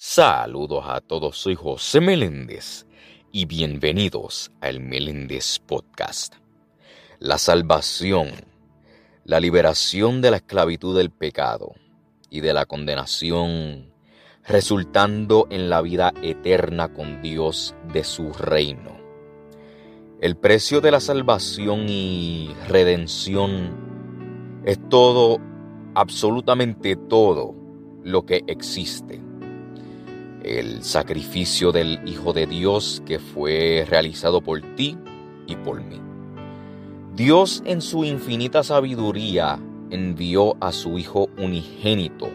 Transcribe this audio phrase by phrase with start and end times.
[0.00, 2.86] Saludos a todos, soy José Meléndez
[3.32, 6.36] y bienvenidos al Meléndez Podcast.
[7.18, 8.30] La salvación,
[9.24, 11.74] la liberación de la esclavitud del pecado
[12.30, 13.92] y de la condenación,
[14.46, 19.00] resultando en la vida eterna con Dios de su reino.
[20.20, 25.38] El precio de la salvación y redención es todo,
[25.96, 27.56] absolutamente todo
[28.04, 29.26] lo que existe
[30.42, 34.96] el sacrificio del Hijo de Dios que fue realizado por ti
[35.46, 36.00] y por mí.
[37.14, 39.58] Dios en su infinita sabiduría
[39.90, 42.28] envió a su Hijo unigénito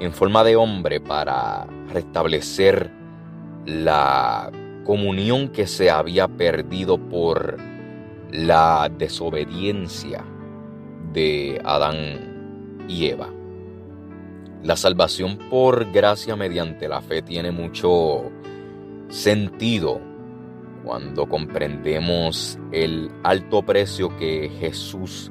[0.00, 2.90] en forma de hombre para restablecer
[3.64, 4.50] la
[4.84, 7.56] comunión que se había perdido por
[8.30, 10.24] la desobediencia
[11.12, 13.28] de Adán y Eva.
[14.64, 18.32] La salvación por gracia mediante la fe tiene mucho
[19.10, 20.00] sentido
[20.82, 25.30] cuando comprendemos el alto precio que Jesús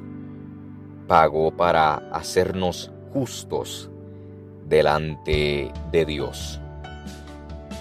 [1.08, 3.90] pagó para hacernos justos
[4.68, 6.60] delante de Dios.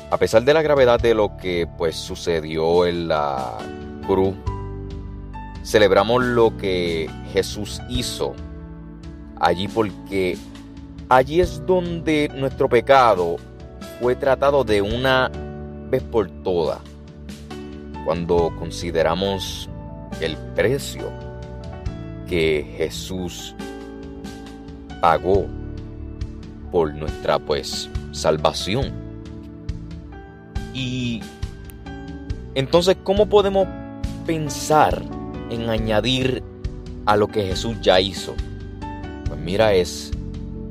[0.10, 3.60] A pesar de la gravedad de lo que pues sucedió en la
[4.08, 4.34] cruz,
[5.64, 8.34] celebramos lo que Jesús hizo
[9.40, 10.36] allí porque
[11.10, 13.38] Allí es donde nuestro pecado
[14.00, 15.30] fue tratado de una
[15.90, 16.80] vez por todas.
[18.06, 19.70] Cuando consideramos
[20.22, 21.10] el precio
[22.28, 23.56] que Jesús
[25.02, 25.46] pagó
[26.72, 28.92] por nuestra pues salvación.
[30.74, 31.22] Y
[32.56, 33.68] entonces, ¿cómo podemos
[34.26, 35.04] pensar
[35.50, 36.42] en añadir
[37.06, 38.34] a lo que Jesús ya hizo?
[39.28, 40.13] Pues mira, es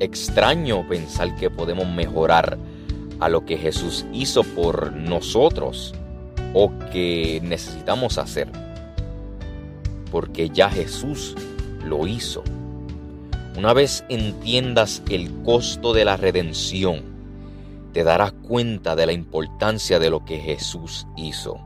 [0.03, 2.59] extraño pensar que podemos mejorar
[3.21, 5.95] a lo que Jesús hizo por nosotros
[6.55, 8.49] o que necesitamos hacer.
[10.11, 11.35] Porque ya Jesús
[11.85, 12.43] lo hizo.
[13.57, 17.03] Una vez entiendas el costo de la redención,
[17.93, 21.61] te darás cuenta de la importancia de lo que Jesús hizo.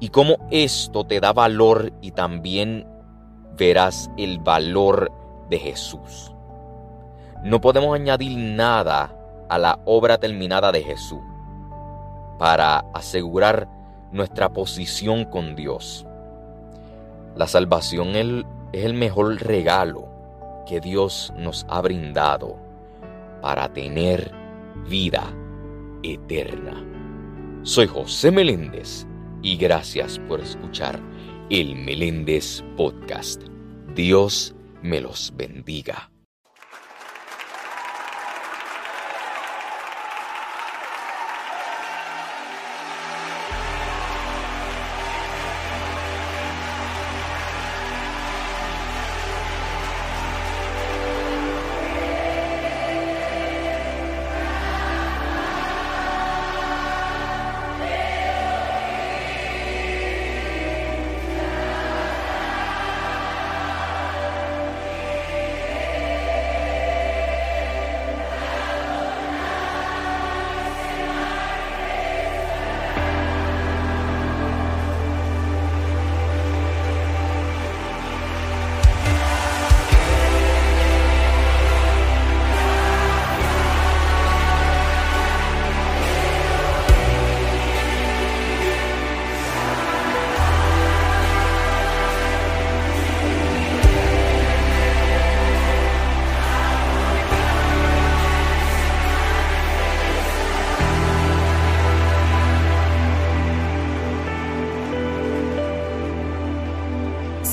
[0.00, 2.86] Y cómo esto te da valor y también
[3.56, 5.12] verás el valor
[5.50, 6.33] de Jesús.
[7.44, 9.14] No podemos añadir nada
[9.50, 11.20] a la obra terminada de Jesús
[12.38, 13.68] para asegurar
[14.12, 16.06] nuestra posición con Dios.
[17.36, 18.46] La salvación es
[18.84, 20.08] el mejor regalo
[20.66, 22.56] que Dios nos ha brindado
[23.42, 24.32] para tener
[24.88, 25.24] vida
[26.02, 26.82] eterna.
[27.62, 29.06] Soy José Meléndez
[29.42, 30.98] y gracias por escuchar
[31.50, 33.42] el Meléndez Podcast.
[33.94, 36.13] Dios me los bendiga.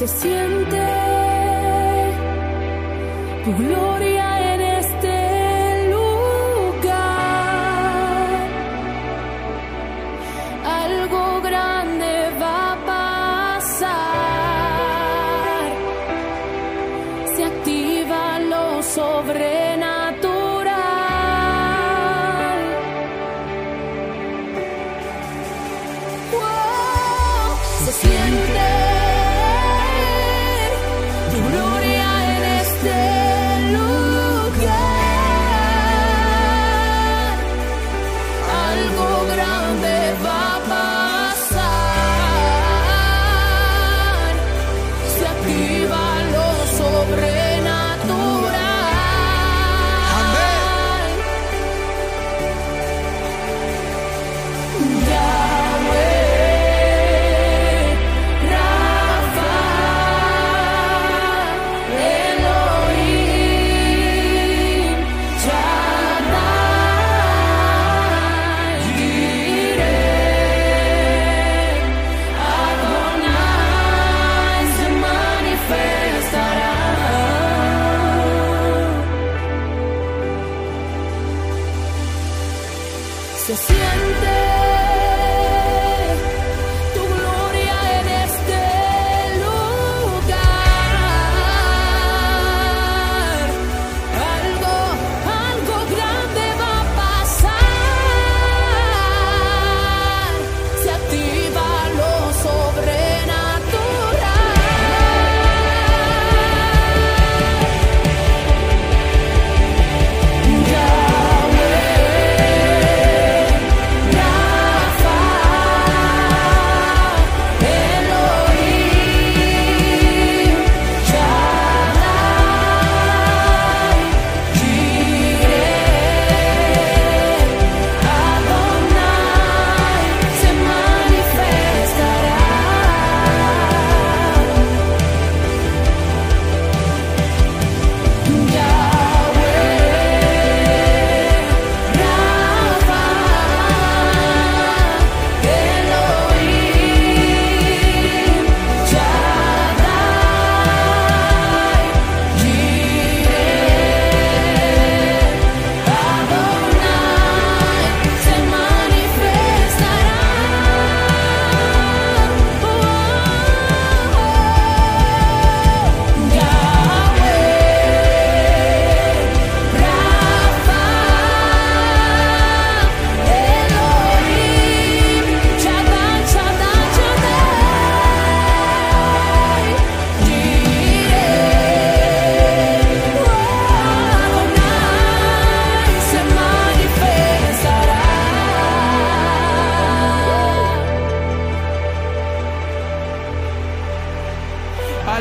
[0.01, 0.83] Se siente.
[3.43, 4.40] Tu gloria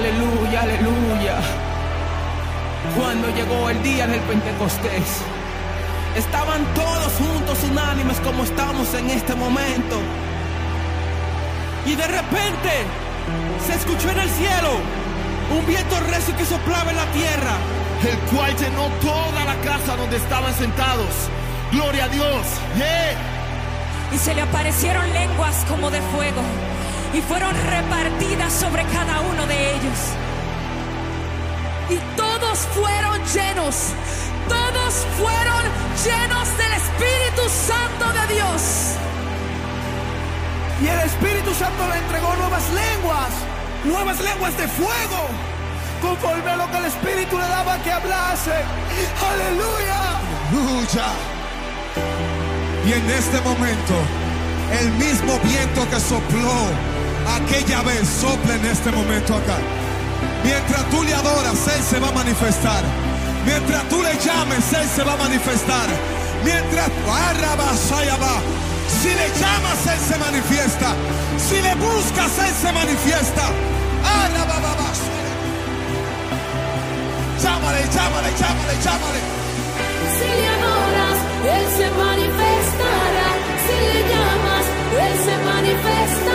[0.00, 1.36] Aleluya, aleluya.
[2.96, 5.20] Cuando llegó el día del Pentecostés,
[6.16, 9.96] estaban todos juntos unánimes como estamos en este momento.
[11.84, 12.70] Y de repente
[13.66, 14.70] se escuchó en el cielo
[15.58, 17.52] un viento recio que soplaba en la tierra.
[18.00, 21.28] el cual llenó toda la casa donde estaban sentados.
[21.72, 22.46] Gloria a Dios.
[24.14, 26.40] Y se le aparecieron lenguas como de fuego
[27.12, 29.98] y fueron repartidas sobre cada uno de ellos.
[31.90, 33.74] y todos fueron llenos,
[34.48, 35.62] todos fueron
[36.04, 38.62] llenos del Espíritu Santo de Dios.
[40.80, 43.30] Y el Espíritu Santo le entregó nuevas lenguas,
[43.84, 45.28] nuevas lenguas de fuego,
[46.00, 48.54] conforme a lo que el Espíritu le daba que hablase.
[49.30, 50.00] Aleluya.
[50.52, 51.06] Aleluya.
[52.86, 53.94] Y en este momento,
[54.80, 56.89] el mismo viento que sopló
[57.26, 59.58] aquella vez sopla en este momento acá.
[60.44, 62.82] Mientras tú le adoras, Él se va a manifestar.
[63.44, 65.88] Mientras tú le llames, Él se va a manifestar.
[66.44, 68.40] Mientras va.
[69.00, 70.94] Si le llamas, Él se manifiesta.
[71.38, 73.44] Si le buscas, Él se manifiesta.
[77.42, 79.20] Llámale, llámale, llámale, llámale.
[80.16, 81.18] Si le adoras,
[81.56, 83.28] Él se manifestará.
[83.64, 84.66] Si le llamas,
[85.04, 86.29] Él se manifestará.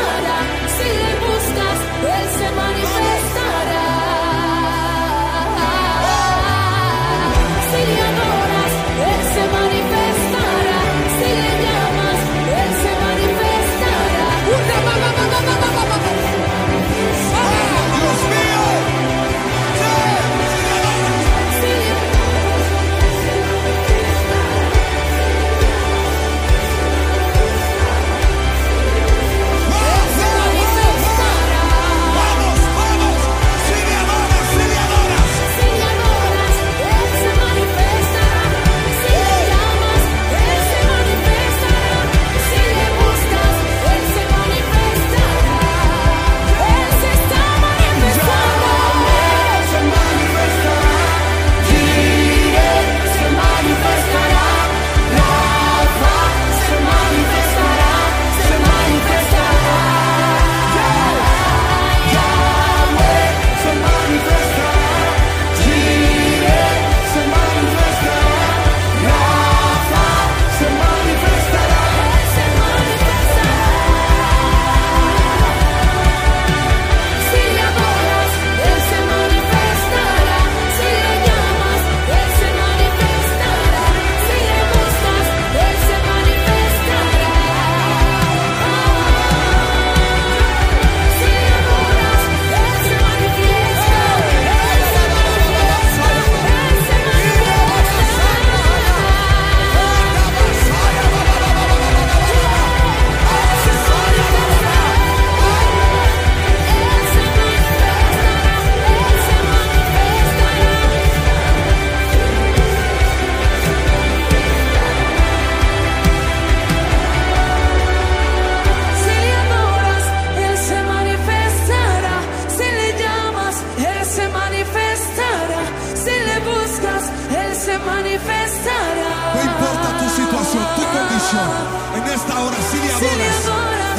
[131.98, 132.58] en esta hora.
[132.72, 133.38] Si le adoras,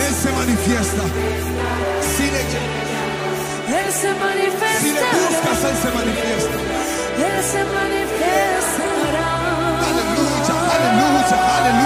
[0.06, 1.02] Él se manifiesta.
[2.16, 2.40] Si le,
[3.66, 4.80] él se manifiesta.
[4.80, 6.56] Si le buscas, Él se manifiesta.
[7.26, 8.84] Él se manifiesta.
[9.88, 11.85] Aleluya, aleluya, aleluya.